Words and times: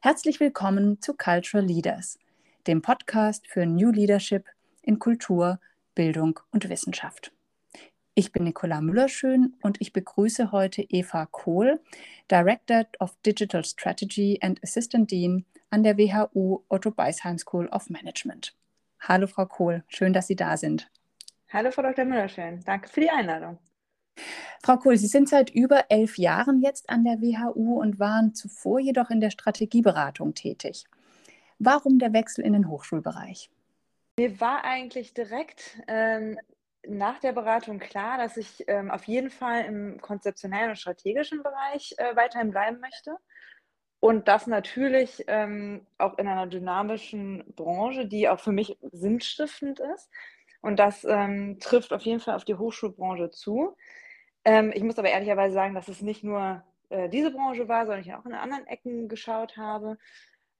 Herzlich 0.00 0.38
willkommen 0.38 1.02
zu 1.02 1.12
Cultural 1.12 1.66
Leaders, 1.66 2.20
dem 2.68 2.82
Podcast 2.82 3.48
für 3.48 3.66
New 3.66 3.90
Leadership 3.90 4.46
in 4.80 5.00
Kultur, 5.00 5.58
Bildung 5.96 6.38
und 6.52 6.68
Wissenschaft. 6.68 7.32
Ich 8.14 8.30
bin 8.30 8.44
Nicola 8.44 8.80
Müllerschön 8.80 9.56
und 9.60 9.80
ich 9.80 9.92
begrüße 9.92 10.52
heute 10.52 10.82
Eva 10.82 11.26
Kohl, 11.26 11.80
Director 12.30 12.84
of 13.00 13.16
Digital 13.26 13.64
Strategy 13.64 14.38
and 14.40 14.62
Assistant 14.62 15.10
Dean 15.10 15.44
an 15.70 15.82
der 15.82 15.98
WHU 15.98 16.62
Otto 16.68 16.92
Beisheim 16.92 17.36
School 17.36 17.66
of 17.66 17.90
Management. 17.90 18.54
Hallo 19.00 19.26
Frau 19.26 19.46
Kohl, 19.46 19.82
schön, 19.88 20.12
dass 20.12 20.28
Sie 20.28 20.36
da 20.36 20.56
sind. 20.56 20.88
Hallo 21.48 21.72
Frau 21.72 21.82
Dr. 21.82 22.04
Müllerschön, 22.04 22.60
danke 22.64 22.88
für 22.88 23.00
die 23.00 23.10
Einladung. 23.10 23.58
Frau 24.62 24.76
Kohl, 24.76 24.96
Sie 24.96 25.06
sind 25.06 25.28
seit 25.28 25.50
über 25.50 25.86
elf 25.88 26.18
Jahren 26.18 26.60
jetzt 26.60 26.90
an 26.90 27.04
der 27.04 27.20
WHU 27.20 27.80
und 27.80 27.98
waren 27.98 28.34
zuvor 28.34 28.80
jedoch 28.80 29.10
in 29.10 29.20
der 29.20 29.30
Strategieberatung 29.30 30.34
tätig. 30.34 30.84
Warum 31.58 31.98
der 31.98 32.12
Wechsel 32.12 32.44
in 32.44 32.52
den 32.52 32.68
Hochschulbereich? 32.68 33.50
Mir 34.18 34.40
war 34.40 34.64
eigentlich 34.64 35.14
direkt 35.14 35.80
ähm, 35.86 36.38
nach 36.86 37.18
der 37.20 37.32
Beratung 37.32 37.78
klar, 37.78 38.18
dass 38.18 38.36
ich 38.36 38.64
ähm, 38.66 38.90
auf 38.90 39.04
jeden 39.04 39.30
Fall 39.30 39.64
im 39.64 40.00
konzeptionellen 40.00 40.70
und 40.70 40.76
strategischen 40.76 41.42
Bereich 41.42 41.94
äh, 41.98 42.16
weiterhin 42.16 42.50
bleiben 42.50 42.80
möchte. 42.80 43.16
Und 44.00 44.28
das 44.28 44.46
natürlich 44.46 45.24
ähm, 45.26 45.86
auch 45.98 46.18
in 46.18 46.28
einer 46.28 46.46
dynamischen 46.46 47.44
Branche, 47.56 48.06
die 48.06 48.28
auch 48.28 48.38
für 48.38 48.52
mich 48.52 48.78
sinnstiftend 48.92 49.80
ist. 49.80 50.08
Und 50.60 50.78
das 50.78 51.04
ähm, 51.04 51.58
trifft 51.60 51.92
auf 51.92 52.02
jeden 52.02 52.20
Fall 52.20 52.34
auf 52.34 52.44
die 52.44 52.54
Hochschulbranche 52.54 53.30
zu. 53.30 53.76
Ähm, 54.44 54.72
ich 54.74 54.82
muss 54.82 54.98
aber 54.98 55.10
ehrlicherweise 55.10 55.54
sagen, 55.54 55.74
dass 55.74 55.88
es 55.88 56.02
nicht 56.02 56.24
nur 56.24 56.62
äh, 56.90 57.08
diese 57.08 57.30
Branche 57.30 57.68
war, 57.68 57.86
sondern 57.86 58.04
ich 58.04 58.14
auch 58.14 58.26
in 58.26 58.34
anderen 58.34 58.66
Ecken 58.66 59.08
geschaut 59.08 59.56
habe. 59.56 59.98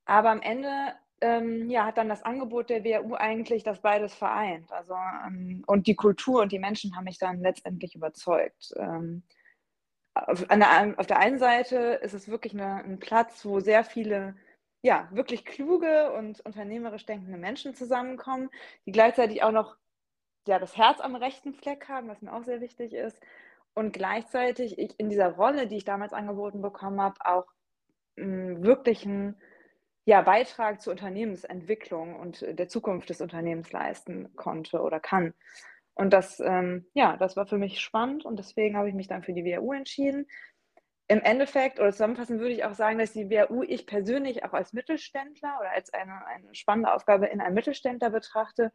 Aber 0.05 0.31
am 0.31 0.43
Ende 0.43 0.95
ähm, 1.21 1.69
ja, 1.71 1.85
hat 1.87 1.99
dann 1.99 2.09
das 2.09 2.23
Angebot 2.23 2.71
der 2.71 2.85
WHU 2.85 3.15
eigentlich 3.15 3.65
das 3.65 3.81
beides 3.81 4.15
vereint. 4.15 4.71
Also, 4.73 4.95
ähm, 5.27 5.65
und 5.67 5.87
die 5.87 5.97
Kultur 5.97 6.43
und 6.43 6.53
die 6.53 6.59
Menschen 6.59 6.97
haben 6.97 7.05
mich 7.05 7.19
dann 7.19 7.41
letztendlich 7.41 7.95
überzeugt. 7.95 8.73
Ähm, 8.77 9.23
auf, 10.15 10.45
der, 10.45 10.95
auf, 10.99 11.07
der, 11.07 11.19
einen 11.19 11.39
Seite 11.39 12.01
ist 12.03 12.15
es 12.15 12.29
wirklich 12.29 12.53
eine, 12.55 12.85
ein 12.85 12.99
Platz, 12.99 13.45
wo 13.45 13.61
sehr 13.61 13.85
viele 13.85 14.37
ja, 14.83 15.09
wirklich 15.13 15.45
kluge 15.45 16.13
und 16.13 16.41
unternehmerisch 16.41 17.05
denkende 17.05 17.39
Menschen 17.39 17.75
zusammenkommen, 17.75 18.49
die 18.87 18.93
gleichzeitig 18.93 19.43
auch 19.43 19.51
noch 19.51 19.77
ja, 20.47 20.59
das 20.59 20.77
Herz 20.77 21.01
am 21.01 21.17
rechten 21.17 21.53
Fleck 21.53 21.89
haben, 21.89 22.09
was 22.09 22.23
mir 22.23 22.33
auch 22.33 22.45
sehr 22.45 22.61
wichtig 22.61 22.93
ist. 22.95 23.21
Und 23.79 23.93
gleichzeitig 23.93 24.77
ich 24.77 24.99
in 24.99 25.09
dieser 25.09 25.37
Rolle, 25.37 25.69
die 25.69 25.77
ich 25.77 25.85
damals 25.85 26.13
angeboten 26.13 26.61
bekommen 26.61 27.01
habe, 27.01 27.15
auch 27.25 27.47
einen 28.17 28.65
wirklichen 28.65 29.41
ja, 30.05 30.21
Beitrag 30.23 30.83
zur 30.83 30.91
Unternehmensentwicklung 30.91 32.17
und 32.17 32.41
der 32.41 32.67
Zukunft 32.67 33.09
des 33.09 33.21
Unternehmens 33.21 33.71
leisten 33.71 34.35
konnte 34.35 34.81
oder 34.81 34.99
kann. 34.99 35.33
Und 35.95 36.13
das, 36.13 36.41
ähm, 36.41 36.87
ja, 36.95 37.17
das 37.19 37.37
war 37.37 37.47
für 37.47 37.57
mich 37.57 37.79
spannend 37.79 38.25
und 38.25 38.41
deswegen 38.41 38.77
habe 38.77 38.89
ich 38.89 38.97
mich 38.97 39.07
dann 39.07 39.23
für 39.23 39.33
die 39.33 39.45
WHU 39.45 39.73
entschieden. 39.73 40.27
Im 41.07 41.21
Endeffekt 41.21 41.79
oder 41.79 41.93
zusammenfassend 41.93 42.41
würde 42.41 42.55
ich 42.55 42.65
auch 42.65 42.75
sagen, 42.75 42.99
dass 42.99 43.13
die 43.13 43.31
WHU 43.31 43.63
ich 43.63 43.87
persönlich 43.87 44.45
auch 44.45 44.55
als 44.55 44.73
Mittelständler 44.73 45.57
oder 45.61 45.71
als 45.71 45.95
eine, 45.95 46.27
eine 46.27 46.53
spannende 46.53 46.93
Aufgabe 46.93 47.27
in 47.27 47.41
einem 47.41 47.55
Mittelständler 47.55 48.11
betrachte, 48.11 48.73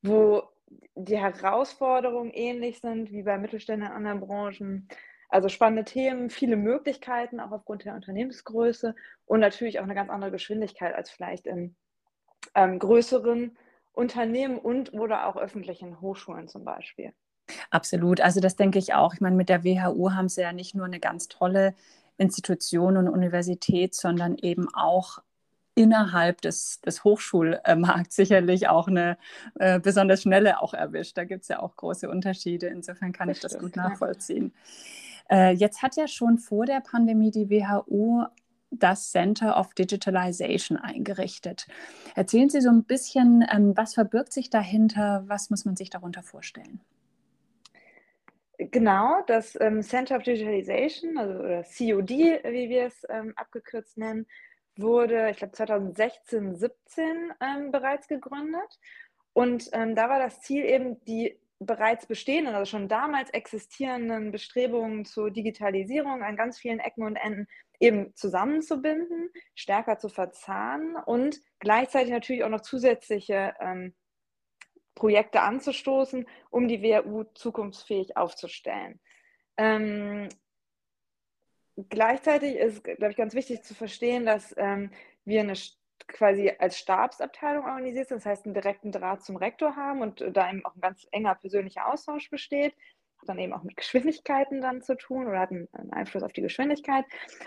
wo 0.00 0.48
die 0.94 1.18
Herausforderungen 1.18 2.30
ähnlich 2.30 2.80
sind 2.80 3.10
wie 3.10 3.22
bei 3.22 3.38
Mittelständlern 3.38 3.90
in 3.90 3.96
anderen 3.96 4.20
Branchen. 4.20 4.88
Also 5.28 5.48
spannende 5.48 5.84
Themen, 5.84 6.30
viele 6.30 6.56
Möglichkeiten, 6.56 7.38
auch 7.40 7.52
aufgrund 7.52 7.84
der 7.84 7.94
Unternehmensgröße 7.94 8.94
und 9.26 9.40
natürlich 9.40 9.78
auch 9.78 9.84
eine 9.84 9.94
ganz 9.94 10.10
andere 10.10 10.30
Geschwindigkeit 10.30 10.94
als 10.94 11.10
vielleicht 11.10 11.46
in 11.46 11.76
ähm, 12.54 12.78
größeren 12.78 13.56
Unternehmen 13.92 14.58
und 14.58 14.94
oder 14.94 15.26
auch 15.26 15.36
öffentlichen 15.36 16.00
Hochschulen 16.00 16.48
zum 16.48 16.64
Beispiel. 16.64 17.12
Absolut. 17.70 18.20
Also 18.20 18.40
das 18.40 18.56
denke 18.56 18.78
ich 18.78 18.94
auch. 18.94 19.14
Ich 19.14 19.20
meine, 19.20 19.36
mit 19.36 19.48
der 19.48 19.64
WHU 19.64 20.12
haben 20.12 20.28
sie 20.28 20.42
ja 20.42 20.52
nicht 20.52 20.74
nur 20.74 20.86
eine 20.86 21.00
ganz 21.00 21.28
tolle 21.28 21.74
Institution 22.16 22.96
und 22.96 23.08
Universität, 23.08 23.94
sondern 23.94 24.36
eben 24.36 24.68
auch 24.74 25.18
innerhalb 25.78 26.40
des, 26.40 26.80
des 26.80 27.04
Hochschulmarkts 27.04 28.16
sicherlich 28.16 28.68
auch 28.68 28.88
eine 28.88 29.16
äh, 29.60 29.78
besonders 29.78 30.22
schnelle 30.22 30.60
auch 30.60 30.74
erwischt. 30.74 31.16
Da 31.16 31.24
gibt 31.24 31.42
es 31.42 31.48
ja 31.48 31.60
auch 31.60 31.76
große 31.76 32.10
Unterschiede. 32.10 32.66
Insofern 32.66 33.12
kann 33.12 33.28
das 33.28 33.36
ich 33.38 33.42
das 33.42 33.52
stimmt, 33.52 33.64
gut 33.64 33.76
nachvollziehen. 33.76 34.52
Ja. 35.30 35.50
Äh, 35.50 35.50
jetzt 35.52 35.82
hat 35.82 35.94
ja 35.96 36.08
schon 36.08 36.38
vor 36.38 36.66
der 36.66 36.80
Pandemie 36.80 37.30
die 37.30 37.48
WHU 37.48 38.24
das 38.70 39.12
Center 39.12 39.58
of 39.58 39.72
Digitalization 39.74 40.76
eingerichtet. 40.76 41.68
Erzählen 42.16 42.50
Sie 42.50 42.60
so 42.60 42.70
ein 42.70 42.82
bisschen, 42.82 43.46
ähm, 43.50 43.76
was 43.76 43.94
verbirgt 43.94 44.32
sich 44.32 44.50
dahinter, 44.50 45.22
was 45.26 45.48
muss 45.48 45.64
man 45.64 45.76
sich 45.76 45.90
darunter 45.90 46.24
vorstellen? 46.24 46.80
Genau, 48.58 49.22
das 49.28 49.56
ähm, 49.60 49.82
Center 49.82 50.16
of 50.16 50.24
Digitalization, 50.24 51.16
also 51.16 51.38
oder 51.38 51.62
COD, 51.62 52.10
wie 52.10 52.68
wir 52.68 52.86
es 52.86 53.06
ähm, 53.08 53.32
abgekürzt 53.36 53.96
nennen, 53.96 54.26
wurde, 54.78 55.30
ich 55.30 55.38
glaube, 55.38 55.52
2016, 55.52 56.56
17 56.56 57.32
ähm, 57.40 57.70
bereits 57.70 58.08
gegründet. 58.08 58.78
Und 59.32 59.68
ähm, 59.72 59.94
da 59.94 60.08
war 60.08 60.18
das 60.18 60.40
Ziel 60.40 60.64
eben, 60.64 61.04
die 61.04 61.38
bereits 61.60 62.06
bestehenden, 62.06 62.54
also 62.54 62.70
schon 62.70 62.88
damals 62.88 63.30
existierenden 63.30 64.30
Bestrebungen 64.30 65.04
zur 65.04 65.30
Digitalisierung 65.30 66.22
an 66.22 66.36
ganz 66.36 66.58
vielen 66.58 66.78
Ecken 66.78 67.02
und 67.04 67.16
Enden 67.16 67.48
eben 67.80 68.14
zusammenzubinden, 68.14 69.30
stärker 69.54 69.98
zu 69.98 70.08
verzahnen 70.08 70.96
und 70.96 71.40
gleichzeitig 71.58 72.10
natürlich 72.12 72.44
auch 72.44 72.48
noch 72.48 72.60
zusätzliche 72.60 73.54
ähm, 73.60 73.94
Projekte 74.94 75.42
anzustoßen, 75.42 76.26
um 76.50 76.68
die 76.68 76.82
WHU 76.82 77.24
zukunftsfähig 77.34 78.16
aufzustellen. 78.16 79.00
Ähm, 79.56 80.28
gleichzeitig 81.88 82.56
ist, 82.56 82.84
glaube 82.84 83.10
ich, 83.10 83.16
ganz 83.16 83.34
wichtig 83.34 83.62
zu 83.62 83.74
verstehen, 83.74 84.26
dass 84.26 84.54
ähm, 84.56 84.90
wir 85.24 85.40
eine 85.40 85.54
quasi 86.06 86.52
als 86.58 86.78
Stabsabteilung 86.78 87.64
organisiert 87.64 88.08
sind, 88.08 88.18
das 88.18 88.26
heißt 88.26 88.44
einen 88.44 88.54
direkten 88.54 88.92
Draht 88.92 89.22
zum 89.22 89.36
Rektor 89.36 89.76
haben 89.76 90.00
und 90.00 90.24
da 90.32 90.48
eben 90.48 90.64
auch 90.64 90.74
ein 90.74 90.80
ganz 90.80 91.06
enger 91.10 91.34
persönlicher 91.34 91.92
Austausch 91.92 92.30
besteht. 92.30 92.74
Hat 93.20 93.28
dann 93.28 93.38
eben 93.38 93.52
auch 93.52 93.64
mit 93.64 93.76
Geschwindigkeiten 93.76 94.60
dann 94.60 94.80
zu 94.80 94.96
tun 94.96 95.26
oder 95.26 95.40
hat 95.40 95.50
einen 95.50 95.92
Einfluss 95.92 96.22
auf 96.22 96.32
die 96.32 96.40
Geschwindigkeit. 96.40 97.04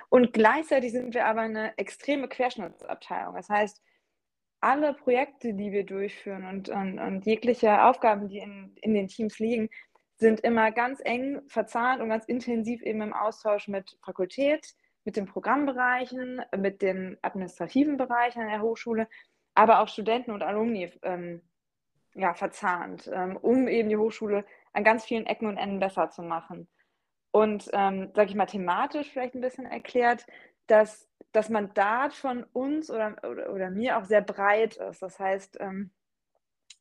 Und 0.09 0.33
gleichzeitig 0.33 0.91
sind 0.91 1.13
wir 1.13 1.25
aber 1.25 1.41
eine 1.41 1.77
extreme 1.77 2.27
Querschnittsabteilung. 2.27 3.35
Das 3.35 3.49
heißt, 3.49 3.81
alle 4.59 4.93
Projekte, 4.93 5.53
die 5.53 5.71
wir 5.71 5.85
durchführen 5.85 6.45
und, 6.45 6.69
und, 6.69 6.99
und 6.99 7.25
jegliche 7.25 7.83
Aufgaben, 7.83 8.27
die 8.27 8.39
in, 8.39 8.75
in 8.81 8.93
den 8.93 9.07
Teams 9.07 9.39
liegen, 9.39 9.69
sind 10.21 10.39
immer 10.41 10.71
ganz 10.71 11.01
eng 11.03 11.41
verzahnt 11.47 11.99
und 11.99 12.09
ganz 12.09 12.25
intensiv 12.25 12.83
eben 12.83 13.01
im 13.01 13.11
Austausch 13.13 13.67
mit 13.67 13.97
Fakultät, 14.03 14.75
mit 15.03 15.17
den 15.17 15.25
Programmbereichen, 15.25 16.43
mit 16.55 16.81
den 16.83 17.17
administrativen 17.23 17.97
Bereichen 17.97 18.41
an 18.41 18.49
der 18.49 18.61
Hochschule, 18.61 19.09
aber 19.55 19.81
auch 19.81 19.87
Studenten 19.87 20.31
und 20.31 20.43
Alumni 20.43 20.91
ähm, 21.01 21.41
ja, 22.13 22.35
verzahnt, 22.35 23.09
ähm, 23.11 23.35
um 23.35 23.67
eben 23.67 23.89
die 23.89 23.97
Hochschule 23.97 24.45
an 24.73 24.83
ganz 24.83 25.05
vielen 25.05 25.25
Ecken 25.25 25.47
und 25.47 25.57
Enden 25.57 25.79
besser 25.79 26.11
zu 26.11 26.21
machen. 26.21 26.67
Und, 27.31 27.69
ähm, 27.73 28.11
sage 28.13 28.29
ich 28.29 28.35
mal, 28.35 28.45
thematisch 28.45 29.09
vielleicht 29.09 29.33
ein 29.33 29.41
bisschen 29.41 29.65
erklärt, 29.65 30.27
dass 30.67 31.09
das 31.31 31.49
Mandat 31.49 32.13
von 32.13 32.43
uns 32.53 32.91
oder, 32.91 33.17
oder, 33.23 33.51
oder 33.51 33.71
mir 33.71 33.97
auch 33.97 34.05
sehr 34.05 34.21
breit 34.21 34.75
ist. 34.77 35.01
Das 35.01 35.19
heißt, 35.19 35.57
ähm, 35.61 35.91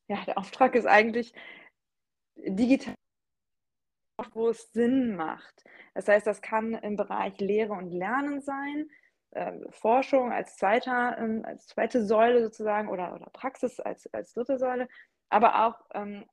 ja, 0.09 0.23
der 0.27 0.37
Auftrag 0.37 0.75
ist 0.75 0.87
eigentlich, 0.87 1.33
digital 2.37 2.95
wo 4.33 4.49
es 4.49 4.73
Sinn 4.73 5.17
macht. 5.17 5.65
Das 5.95 6.09
heißt, 6.09 6.27
das 6.27 6.43
kann 6.43 6.75
im 6.75 6.97
Bereich 6.97 7.39
Lehre 7.41 7.73
und 7.73 7.91
Lernen 7.91 8.41
sein, 8.41 8.89
äh, 9.33 9.53
Forschung 9.71 10.33
als, 10.33 10.57
zweiter, 10.57 11.17
ähm, 11.19 11.43
als 11.45 11.67
zweite 11.69 12.05
Säule 12.05 12.43
sozusagen 12.43 12.89
oder, 12.89 13.15
oder 13.15 13.31
Praxis 13.33 13.81
als, 13.81 14.13
als 14.13 14.33
dritte 14.35 14.59
Säule, 14.59 14.89
aber 15.29 15.67
auch 15.67 15.81
ähm, 15.95 16.25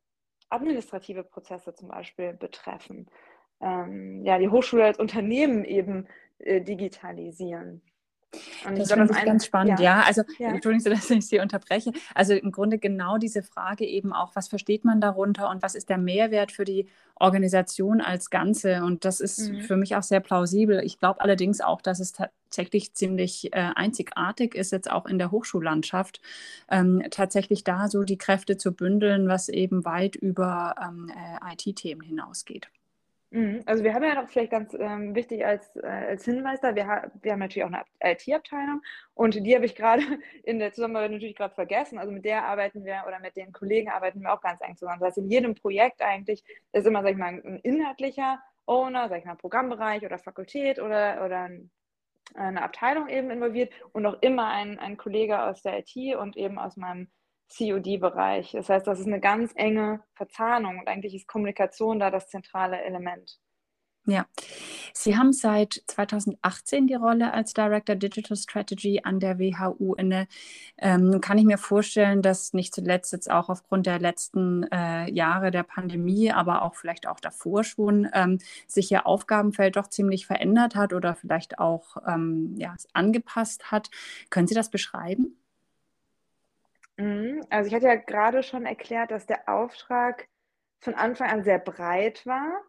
administrative 0.50 1.24
Prozesse 1.24 1.74
zum 1.74 1.90
Beispiel 1.90 2.34
betreffen. 2.34 3.10
Ähm, 3.62 4.24
ja, 4.24 4.38
die 4.38 4.50
Hochschule 4.50 4.86
als 4.86 5.00
Unternehmen 5.00 5.66
eben 5.66 6.08
äh, 6.40 6.62
digitalisieren. 6.62 7.82
Und 8.68 8.78
das 8.78 8.92
finde 8.92 9.14
ich 9.14 9.26
ganz 9.26 9.46
spannend, 9.46 9.80
ja. 9.80 10.00
ja. 10.00 10.04
Also, 10.06 10.24
ja. 10.38 10.50
Entschuldigen 10.50 10.84
Sie, 10.84 10.90
dass 10.96 11.10
ich 11.10 11.28
Sie 11.28 11.40
unterbreche. 11.40 11.92
Also 12.14 12.34
im 12.34 12.52
Grunde 12.52 12.78
genau 12.78 13.18
diese 13.18 13.42
Frage 13.42 13.86
eben 13.86 14.14
auch, 14.14 14.36
was 14.36 14.48
versteht 14.48 14.86
man 14.86 15.00
darunter 15.00 15.50
und 15.50 15.62
was 15.62 15.76
ist 15.76 15.90
der 15.90 15.98
Mehrwert 15.98 16.52
für 16.52 16.66
die 16.66 16.88
Organisation 17.16 18.02
als 18.02 18.30
Ganze? 18.30 18.84
Und 18.84 19.06
das 19.06 19.22
ist 19.22 19.50
mhm. 19.50 19.62
für 19.62 19.78
mich 19.78 19.96
auch 19.96 20.04
sehr 20.04 20.20
plausibel. 20.20 20.82
Ich 20.84 21.00
glaube 21.00 21.22
allerdings 21.22 21.62
auch, 21.62 21.82
dass 21.82 22.00
es 22.00 22.12
tatsächlich 22.12 22.94
ziemlich 22.94 23.54
äh, 23.54 23.72
einzigartig 23.76 24.56
ist, 24.56 24.72
jetzt 24.72 24.92
auch 24.92 25.06
in 25.06 25.18
der 25.18 25.32
Hochschullandschaft, 25.32 26.22
ähm, 26.70 27.04
tatsächlich 27.10 27.64
da 27.64 27.88
so 27.88 28.04
die 28.04 28.18
Kräfte 28.18 28.58
zu 28.58 28.74
bündeln, 28.74 29.28
was 29.28 29.50
eben 29.50 29.86
weit 29.86 30.16
über 30.16 30.76
ähm, 30.82 31.10
äh, 31.10 31.54
IT-Themen 31.54 32.02
hinausgeht. 32.02 32.68
Mhm. 33.32 33.62
Also 33.66 33.84
wir 33.84 33.94
haben 33.94 34.04
ja 34.04 34.16
noch 34.16 34.30
vielleicht 34.30 34.52
ganz 34.52 34.74
ähm, 34.74 35.14
wichtig 35.14 35.46
als, 35.46 35.76
äh, 35.76 35.86
als 35.86 36.24
Hinweis 36.24 36.62
da, 36.62 36.76
wir, 36.76 36.88
ha 36.88 37.12
wir 37.22 37.34
haben 37.34 37.40
natürlich 37.40 37.66
auch 37.66 37.72
eine 37.74 37.84
IT-Abteilung 38.02 38.82
und 39.16 39.36
die 39.36 39.54
habe 39.54 39.66
ich 39.66 39.76
gerade 39.76 40.02
in 40.44 40.60
der 40.60 40.72
Zusammenarbeit 40.72 41.12
natürlich 41.12 41.36
gerade 41.36 41.54
vergessen. 41.54 41.98
Also 41.98 42.12
mit 42.12 42.24
der 42.24 42.46
arbeiten 42.46 42.86
wir 42.86 43.04
oder 43.06 43.20
mit 43.20 43.36
den 43.36 43.52
Kollegen 43.52 43.90
arbeiten 43.90 44.22
wir 44.22 44.34
auch 44.34 44.42
ganz 44.42 44.62
eng 44.62 44.78
zusammen. 44.78 45.00
Das 45.02 45.10
heißt, 45.10 45.18
in 45.18 45.30
jedem 45.30 45.56
Projekt 45.56 46.02
eigentlich 46.02 46.44
ist 46.72 46.88
immer, 46.88 47.02
sag 47.04 47.12
ich 47.12 47.18
mal, 47.18 47.34
ein 47.34 47.60
inhaltlicher 47.64 48.40
Owner, 48.66 49.10
sag 49.10 49.20
ich 49.20 49.26
mal, 49.26 49.36
Programmbereich 49.36 50.06
oder 50.06 50.20
Fakultät 50.20 50.80
oder, 50.80 51.26
oder 51.26 51.50
eine 52.34 52.62
Abteilung 52.62 53.10
eben 53.10 53.30
involviert 53.32 53.74
und 53.92 54.06
auch 54.06 54.22
immer 54.22 54.48
ein, 54.48 54.80
ein 54.80 54.98
Kollege 54.98 55.42
aus 55.44 55.62
der 55.64 55.80
IT 55.80 56.16
und 56.16 56.38
eben 56.38 56.60
aus 56.60 56.78
meinem 56.78 57.10
COD-Bereich. 57.56 58.52
Das 58.52 58.70
heißt, 58.70 58.88
das 58.88 59.00
ist 59.00 59.08
eine 59.08 59.20
ganz 59.20 59.52
enge 59.56 60.02
Verzahnung 60.14 60.80
und 60.80 60.88
eigentlich 60.88 61.16
ist 61.16 61.28
Kommunikation 61.28 62.00
da 62.00 62.12
das 62.12 62.30
zentrale 62.30 62.82
Element. 62.84 63.40
Ja, 64.10 64.26
Sie 64.94 65.18
haben 65.18 65.34
seit 65.34 65.84
2018 65.88 66.88
die 66.88 66.96
Rolle 66.96 67.34
als 67.34 67.54
Director 67.54 67.94
Digital 67.96 68.38
Strategy 68.38 69.02
an 69.04 69.20
der 69.20 69.38
WHU 69.38 69.96
inne. 69.96 70.28
Ähm, 70.78 71.20
kann 71.20 71.38
ich 71.38 71.44
mir 71.44 71.58
vorstellen, 71.58 72.22
dass 72.22 72.54
nicht 72.54 72.74
zuletzt 72.74 73.12
jetzt 73.12 73.30
auch 73.30 73.50
aufgrund 73.50 73.86
der 73.86 74.00
letzten 74.00 74.64
äh, 74.72 75.12
Jahre 75.12 75.52
der 75.52 75.64
Pandemie, 75.64 76.32
aber 76.32 76.62
auch 76.62 76.76
vielleicht 76.76 77.06
auch 77.06 77.20
davor 77.20 77.66
schon, 77.66 78.08
ähm, 78.14 78.40
sich 78.66 78.92
Ihr 78.92 79.06
Aufgabenfeld 79.06 79.76
doch 79.76 79.88
ziemlich 79.88 80.26
verändert 80.26 80.76
hat 80.76 80.94
oder 80.94 81.14
vielleicht 81.14 81.60
auch 81.60 81.98
ähm, 82.08 82.56
ja, 82.58 82.76
angepasst 82.94 83.72
hat. 83.72 83.90
Können 84.30 84.48
Sie 84.48 84.56
das 84.56 84.70
beschreiben? 84.72 85.38
Mhm. 86.98 87.44
Also 87.50 87.68
ich 87.68 87.74
hatte 87.76 87.88
ja 87.88 87.96
gerade 87.96 88.44
schon 88.44 88.66
erklärt, 88.66 89.12
dass 89.12 89.26
der 89.26 89.48
Auftrag 89.50 90.28
von 90.82 90.96
Anfang 90.96 91.30
an 91.30 91.44
sehr 91.44 91.60
breit 91.60 92.26
war. 92.26 92.62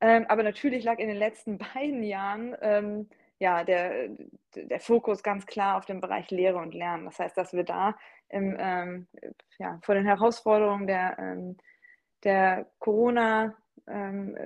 Ähm, 0.00 0.26
aber 0.28 0.42
natürlich 0.42 0.84
lag 0.84 0.98
in 0.98 1.08
den 1.08 1.16
letzten 1.16 1.58
beiden 1.74 2.02
Jahren 2.02 2.56
ähm, 2.60 3.08
ja, 3.38 3.64
der, 3.64 4.08
der 4.54 4.80
Fokus 4.80 5.22
ganz 5.22 5.46
klar 5.46 5.76
auf 5.78 5.86
dem 5.86 6.00
Bereich 6.00 6.30
Lehre 6.30 6.58
und 6.58 6.74
Lernen. 6.74 7.06
Das 7.06 7.18
heißt, 7.18 7.36
dass 7.36 7.52
wir 7.52 7.64
da 7.64 7.96
im, 8.28 8.56
ähm, 8.58 9.08
ja, 9.58 9.78
vor 9.82 9.94
den 9.94 10.06
Herausforderungen 10.06 10.86
der, 10.86 11.18
ähm, 11.18 11.56
der 12.24 12.66
Corona- 12.78 13.56
ähm, 13.86 14.36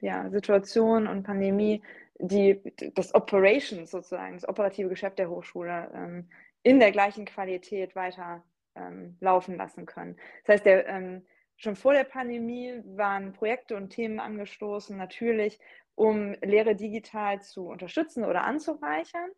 ja, 0.00 0.22
und 0.22 1.22
Pandemie 1.24 1.82
die, 2.20 2.60
das 2.94 3.14
Operations 3.14 3.90
sozusagen, 3.90 4.34
das 4.34 4.48
operative 4.48 4.88
Geschäft 4.88 5.18
der 5.18 5.30
Hochschule 5.30 5.90
ähm, 5.94 6.28
in 6.62 6.80
der 6.80 6.92
gleichen 6.92 7.24
Qualität 7.24 7.94
weiter 7.94 8.44
ähm, 8.74 9.16
laufen 9.20 9.56
lassen 9.56 9.86
können. 9.86 10.16
Das 10.44 10.54
heißt, 10.54 10.66
der, 10.66 10.86
ähm, 10.88 11.26
schon 11.56 11.76
vor 11.76 11.92
der 11.92 12.04
Pandemie 12.04 12.80
waren 12.84 13.32
Projekte 13.32 13.76
und 13.76 13.90
Themen 13.90 14.20
angestoßen, 14.20 14.96
natürlich, 14.96 15.58
um 15.94 16.34
Lehre 16.42 16.76
digital 16.76 17.42
zu 17.42 17.66
unterstützen 17.66 18.24
oder 18.24 18.44
anzureichern. 18.44 19.30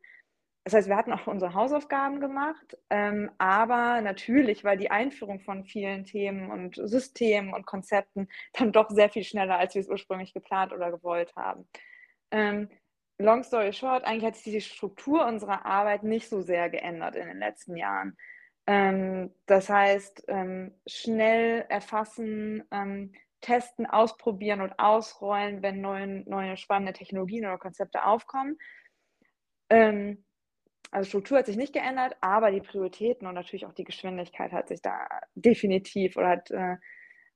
Das 0.64 0.74
heißt, 0.74 0.88
wir 0.88 0.96
hatten 0.96 1.12
auch 1.12 1.26
unsere 1.26 1.54
Hausaufgaben 1.54 2.20
gemacht, 2.20 2.76
ähm, 2.90 3.30
aber 3.38 4.02
natürlich 4.02 4.62
war 4.62 4.76
die 4.76 4.90
Einführung 4.90 5.40
von 5.40 5.64
vielen 5.64 6.04
Themen 6.04 6.50
und 6.50 6.76
Systemen 6.76 7.54
und 7.54 7.64
Konzepten 7.64 8.28
dann 8.52 8.70
doch 8.70 8.90
sehr 8.90 9.08
viel 9.08 9.24
schneller, 9.24 9.56
als 9.56 9.74
wir 9.74 9.80
es 9.80 9.88
ursprünglich 9.88 10.34
geplant 10.34 10.72
oder 10.72 10.90
gewollt 10.90 11.34
haben. 11.34 11.66
Ähm, 12.30 12.68
long 13.20 13.44
story 13.44 13.72
short, 13.72 14.04
eigentlich 14.04 14.24
hat 14.24 14.36
sich 14.36 14.52
die 14.52 14.60
Struktur 14.60 15.26
unserer 15.26 15.66
Arbeit 15.66 16.02
nicht 16.02 16.28
so 16.28 16.40
sehr 16.40 16.70
geändert 16.70 17.16
in 17.16 17.26
den 17.26 17.38
letzten 17.38 17.76
Jahren. 17.76 18.16
Ähm, 18.66 19.34
das 19.46 19.68
heißt, 19.68 20.24
ähm, 20.28 20.74
schnell 20.86 21.64
erfassen, 21.68 22.62
ähm, 22.70 23.12
testen, 23.40 23.86
ausprobieren 23.86 24.60
und 24.60 24.78
ausrollen, 24.78 25.62
wenn 25.62 25.80
neue, 25.80 26.06
neue 26.28 26.56
spannende 26.56 26.92
Technologien 26.92 27.46
oder 27.46 27.58
Konzepte 27.58 28.04
aufkommen. 28.04 28.58
Ähm, 29.70 30.24
also 30.90 31.08
Struktur 31.08 31.38
hat 31.38 31.46
sich 31.46 31.56
nicht 31.56 31.72
geändert, 31.72 32.16
aber 32.20 32.50
die 32.50 32.60
Prioritäten 32.60 33.26
und 33.26 33.34
natürlich 33.34 33.66
auch 33.66 33.74
die 33.74 33.84
Geschwindigkeit 33.84 34.52
hat 34.52 34.68
sich 34.68 34.82
da 34.82 35.08
definitiv 35.34 36.16
oder 36.16 36.28
hat 36.28 36.50
äh, 36.50 36.76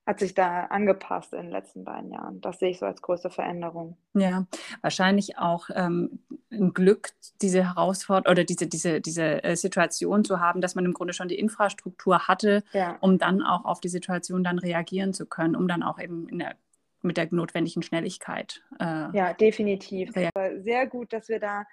hat 0.06 0.18
sich 0.18 0.34
da 0.34 0.64
angepasst 0.64 1.32
in 1.32 1.42
den 1.42 1.50
letzten 1.50 1.84
beiden 1.84 2.12
Jahren. 2.12 2.40
Das 2.40 2.58
sehe 2.58 2.70
ich 2.70 2.78
so 2.78 2.86
als 2.86 3.00
größte 3.00 3.30
Veränderung. 3.30 3.96
Ja, 4.12 4.46
wahrscheinlich 4.82 5.38
auch 5.38 5.70
ähm, 5.74 6.18
ein 6.52 6.74
Glück, 6.74 7.10
diese 7.40 7.64
Herausforderung 7.64 8.30
oder 8.30 8.44
diese, 8.44 8.66
diese, 8.66 9.00
diese 9.00 9.42
äh, 9.42 9.56
Situation 9.56 10.24
zu 10.24 10.40
haben, 10.40 10.60
dass 10.60 10.74
man 10.74 10.84
im 10.84 10.92
Grunde 10.92 11.14
schon 11.14 11.28
die 11.28 11.38
Infrastruktur 11.38 12.28
hatte, 12.28 12.64
ja. 12.72 12.98
um 13.00 13.18
dann 13.18 13.42
auch 13.42 13.64
auf 13.64 13.80
die 13.80 13.88
Situation 13.88 14.44
dann 14.44 14.58
reagieren 14.58 15.14
zu 15.14 15.24
können, 15.24 15.56
um 15.56 15.68
dann 15.68 15.82
auch 15.82 15.98
eben 15.98 16.38
der, 16.38 16.56
mit 17.00 17.16
der 17.16 17.28
notwendigen 17.30 17.82
Schnelligkeit. 17.82 18.62
Äh, 18.78 19.16
ja, 19.16 19.32
definitiv. 19.32 20.12
Sehr 20.12 20.86
gut, 20.86 21.14
dass 21.14 21.28
wir 21.28 21.40
da 21.40 21.64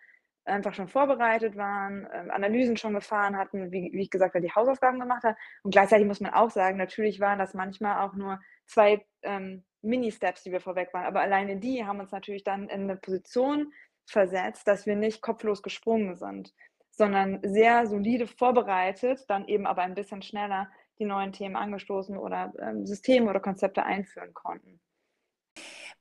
einfach 0.45 0.73
schon 0.73 0.88
vorbereitet 0.88 1.55
waren, 1.55 2.07
ähm, 2.13 2.31
Analysen 2.31 2.77
schon 2.77 2.93
gefahren 2.93 3.38
hatten, 3.38 3.71
wie, 3.71 3.91
wie 3.93 4.01
ich 4.01 4.09
gesagt 4.09 4.33
habe, 4.33 4.45
die 4.45 4.53
Hausaufgaben 4.53 4.99
gemacht 4.99 5.23
haben. 5.23 5.35
Und 5.63 5.71
gleichzeitig 5.71 6.07
muss 6.07 6.21
man 6.21 6.33
auch 6.33 6.49
sagen, 6.49 6.77
natürlich 6.77 7.19
waren 7.19 7.39
das 7.39 7.53
manchmal 7.53 8.05
auch 8.05 8.13
nur 8.13 8.39
zwei 8.65 9.05
ähm, 9.21 9.63
Mini-Steps, 9.81 10.43
die 10.43 10.51
wir 10.51 10.61
vorweg 10.61 10.93
waren. 10.93 11.05
Aber 11.05 11.21
alleine 11.21 11.57
die 11.57 11.85
haben 11.85 11.99
uns 11.99 12.11
natürlich 12.11 12.43
dann 12.43 12.69
in 12.69 12.83
eine 12.83 12.97
Position 12.97 13.71
versetzt, 14.05 14.67
dass 14.67 14.85
wir 14.85 14.95
nicht 14.95 15.21
kopflos 15.21 15.61
gesprungen 15.61 16.15
sind, 16.15 16.53
sondern 16.89 17.39
sehr 17.43 17.85
solide 17.88 18.27
vorbereitet, 18.27 19.25
dann 19.29 19.47
eben 19.47 19.65
aber 19.65 19.83
ein 19.83 19.95
bisschen 19.95 20.21
schneller 20.21 20.69
die 20.99 21.05
neuen 21.05 21.31
Themen 21.31 21.55
angestoßen 21.55 22.17
oder 22.17 22.53
ähm, 22.59 22.85
Systeme 22.85 23.29
oder 23.29 23.39
Konzepte 23.39 23.83
einführen 23.83 24.33
konnten. 24.33 24.79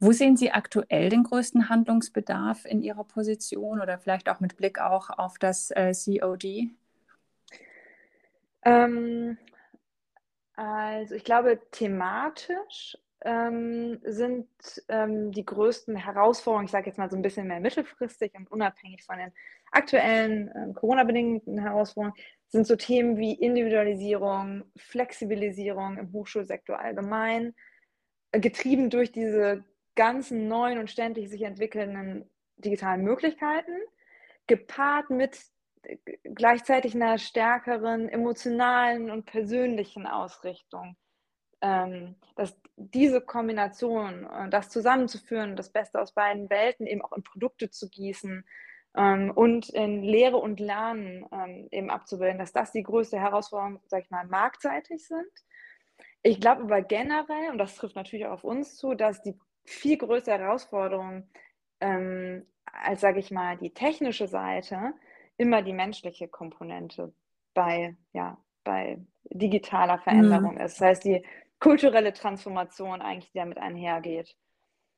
Wo 0.00 0.12
sehen 0.12 0.36
Sie 0.38 0.50
aktuell 0.50 1.10
den 1.10 1.24
größten 1.24 1.68
Handlungsbedarf 1.68 2.64
in 2.64 2.82
Ihrer 2.82 3.04
Position 3.04 3.82
oder 3.82 3.98
vielleicht 3.98 4.30
auch 4.30 4.40
mit 4.40 4.56
Blick 4.56 4.80
auch 4.80 5.10
auf 5.10 5.38
das 5.38 5.70
äh, 5.72 5.92
COD? 5.92 6.70
Ähm, 8.64 9.36
also 10.54 11.14
ich 11.14 11.24
glaube, 11.24 11.60
thematisch 11.70 12.96
ähm, 13.22 14.00
sind 14.02 14.48
ähm, 14.88 15.32
die 15.32 15.44
größten 15.44 15.96
Herausforderungen, 15.96 16.64
ich 16.64 16.70
sage 16.70 16.86
jetzt 16.86 16.98
mal 16.98 17.10
so 17.10 17.16
ein 17.16 17.22
bisschen 17.22 17.46
mehr 17.46 17.60
mittelfristig 17.60 18.32
und 18.34 18.50
unabhängig 18.50 19.04
von 19.04 19.18
den 19.18 19.32
aktuellen 19.70 20.48
äh, 20.48 20.72
Corona-bedingten 20.72 21.58
Herausforderungen, 21.58 22.18
sind 22.48 22.66
so 22.66 22.74
Themen 22.74 23.18
wie 23.18 23.34
Individualisierung, 23.34 24.64
Flexibilisierung 24.76 25.98
im 25.98 26.12
Hochschulsektor 26.12 26.78
allgemein, 26.78 27.54
getrieben 28.32 28.90
durch 28.90 29.12
diese 29.12 29.64
ganzen 30.00 30.48
neuen 30.48 30.78
und 30.78 30.90
ständig 30.90 31.28
sich 31.28 31.42
entwickelnden 31.42 32.24
digitalen 32.56 33.02
Möglichkeiten, 33.02 33.76
gepaart 34.46 35.10
mit 35.10 35.38
äh, 35.82 35.98
gleichzeitig 36.22 36.94
einer 36.94 37.18
stärkeren 37.18 38.08
emotionalen 38.08 39.10
und 39.10 39.26
persönlichen 39.26 40.06
Ausrichtung. 40.06 40.96
Ähm, 41.60 42.16
dass 42.34 42.58
diese 42.76 43.20
Kombination, 43.20 44.24
äh, 44.24 44.48
das 44.48 44.70
zusammenzuführen, 44.70 45.54
das 45.54 45.70
Beste 45.70 46.00
aus 46.00 46.14
beiden 46.14 46.48
Welten 46.48 46.86
eben 46.86 47.02
auch 47.02 47.12
in 47.12 47.22
Produkte 47.22 47.68
zu 47.68 47.90
gießen 47.90 48.46
ähm, 48.96 49.30
und 49.34 49.68
in 49.68 50.02
Lehre 50.02 50.38
und 50.38 50.60
Lernen 50.60 51.26
ähm, 51.30 51.68
eben 51.70 51.90
abzubilden, 51.90 52.38
dass 52.38 52.54
das 52.54 52.72
die 52.72 52.82
größte 52.82 53.20
Herausforderung, 53.20 53.82
sag 53.86 54.04
ich 54.04 54.10
mal, 54.10 54.26
marktseitig 54.26 55.06
sind. 55.06 55.30
Ich 56.22 56.40
glaube 56.40 56.62
aber 56.62 56.80
generell, 56.80 57.50
und 57.50 57.58
das 57.58 57.76
trifft 57.76 57.96
natürlich 57.96 58.24
auch 58.24 58.32
auf 58.32 58.44
uns 58.44 58.78
zu, 58.78 58.94
dass 58.94 59.20
die 59.20 59.38
viel 59.64 59.98
größere 59.98 60.38
Herausforderung 60.38 61.28
ähm, 61.80 62.46
als, 62.64 63.00
sage 63.00 63.18
ich 63.18 63.30
mal, 63.30 63.56
die 63.56 63.72
technische 63.72 64.28
Seite, 64.28 64.94
immer 65.36 65.62
die 65.62 65.72
menschliche 65.72 66.28
Komponente 66.28 67.12
bei, 67.54 67.96
ja, 68.12 68.38
bei 68.64 68.98
digitaler 69.24 69.98
Veränderung 69.98 70.54
mhm. 70.54 70.60
ist. 70.60 70.80
Das 70.80 70.86
heißt, 70.86 71.04
die 71.04 71.24
kulturelle 71.58 72.12
Transformation 72.12 73.02
eigentlich, 73.02 73.32
die 73.32 73.38
damit 73.38 73.58
einhergeht. 73.58 74.36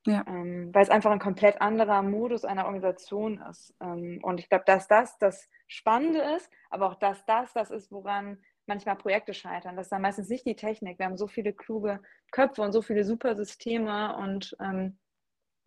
Ja. 0.04 0.24
Ähm, 0.26 0.70
weil 0.72 0.82
es 0.82 0.90
einfach 0.90 1.12
ein 1.12 1.20
komplett 1.20 1.60
anderer 1.60 2.02
Modus 2.02 2.44
einer 2.44 2.66
Organisation 2.66 3.40
ist. 3.48 3.74
Ähm, 3.80 4.18
und 4.22 4.40
ich 4.40 4.48
glaube, 4.48 4.64
dass 4.66 4.88
das 4.88 5.16
das 5.18 5.48
Spannende 5.68 6.20
ist, 6.36 6.50
aber 6.70 6.88
auch, 6.88 6.96
dass 6.96 7.24
das 7.24 7.52
das 7.52 7.70
ist, 7.70 7.92
woran 7.92 8.38
manchmal 8.66 8.96
Projekte 8.96 9.34
scheitern. 9.34 9.76
Das 9.76 9.86
ist 9.86 9.92
dann 9.92 10.02
meistens 10.02 10.28
nicht 10.28 10.46
die 10.46 10.56
Technik. 10.56 10.98
Wir 10.98 11.06
haben 11.06 11.16
so 11.16 11.26
viele 11.26 11.52
kluge 11.52 12.00
Köpfe 12.30 12.62
und 12.62 12.72
so 12.72 12.82
viele 12.82 13.04
super 13.04 13.36
Systeme 13.36 14.16
und 14.16 14.56
ähm, 14.60 14.98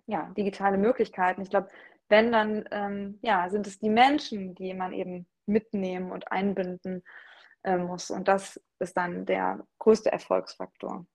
ja, 0.08 0.32
digitale 0.38 0.78
Möglichkeiten. 0.78 1.42
Ich 1.42 1.50
glaube, 1.50 1.70
wenn 2.10 2.32
dann, 2.32 2.66
ähm, 2.72 3.20
ja, 3.22 3.50
sind 3.50 3.68
es 3.68 3.80
die 3.80 3.90
Menschen, 3.90 4.56
die 4.56 4.74
man 4.74 4.94
eben 4.94 5.28
mitnehmen 5.48 6.12
und 6.12 6.32
einbinden 6.32 7.04
äh, 7.64 7.78
muss. 7.78 8.12
Und 8.12 8.28
das 8.28 8.62
ist 8.80 8.96
dann 8.96 9.26
der 9.26 9.66
größte 9.80 10.12
Erfolgsfaktor. 10.12 11.06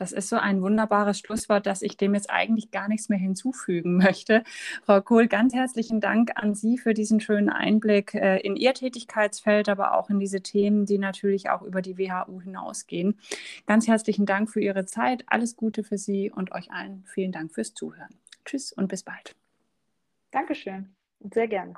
Das 0.00 0.12
ist 0.12 0.30
so 0.30 0.36
ein 0.36 0.62
wunderbares 0.62 1.18
Schlusswort, 1.18 1.66
dass 1.66 1.82
ich 1.82 1.98
dem 1.98 2.14
jetzt 2.14 2.30
eigentlich 2.30 2.70
gar 2.70 2.88
nichts 2.88 3.10
mehr 3.10 3.18
hinzufügen 3.18 3.96
möchte. 3.98 4.44
Frau 4.82 5.02
Kohl, 5.02 5.28
ganz 5.28 5.52
herzlichen 5.52 6.00
Dank 6.00 6.30
an 6.36 6.54
Sie 6.54 6.78
für 6.78 6.94
diesen 6.94 7.20
schönen 7.20 7.50
Einblick 7.50 8.14
äh, 8.14 8.38
in 8.38 8.56
Ihr 8.56 8.72
Tätigkeitsfeld, 8.72 9.68
aber 9.68 9.98
auch 9.98 10.08
in 10.08 10.18
diese 10.18 10.40
Themen, 10.40 10.86
die 10.86 10.96
natürlich 10.96 11.50
auch 11.50 11.60
über 11.60 11.82
die 11.82 11.98
WHU 11.98 12.40
hinausgehen. 12.40 13.20
Ganz 13.66 13.88
herzlichen 13.88 14.24
Dank 14.24 14.48
für 14.48 14.62
Ihre 14.62 14.86
Zeit. 14.86 15.24
Alles 15.26 15.54
Gute 15.54 15.84
für 15.84 15.98
Sie 15.98 16.30
und 16.30 16.52
euch 16.52 16.72
allen 16.72 17.04
vielen 17.06 17.32
Dank 17.32 17.52
fürs 17.52 17.74
Zuhören. 17.74 18.14
Tschüss 18.46 18.72
und 18.72 18.88
bis 18.88 19.02
bald. 19.02 19.36
Dankeschön. 20.30 20.94
Sehr 21.30 21.46
gerne. 21.46 21.74